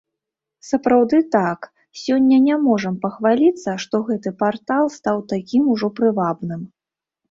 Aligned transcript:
Сапраўды 0.69 1.19
так, 1.35 1.67
сёння 2.05 2.41
не 2.47 2.57
можам 2.65 2.97
пахваліцца, 3.05 3.79
што 3.87 4.03
гэты 4.11 4.29
партал 4.43 4.93
стаў 4.99 5.27
такім 5.37 5.73
ужо 5.79 5.97
прывабным. 5.99 6.71